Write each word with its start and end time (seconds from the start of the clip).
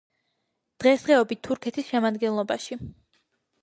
დღესდღეობით 0.85 1.43
თურქეთის 1.51 1.91
შემადგენლობაში. 1.93 2.85